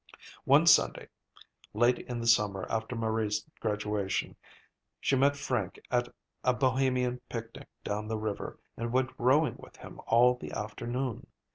[0.45, 1.09] One Sunday,
[1.75, 4.35] late in the summer after Marie's graduation,
[4.99, 6.09] she met Frank at
[6.43, 11.27] a Bohemian picnic down the river and went rowing with him all the afternoon.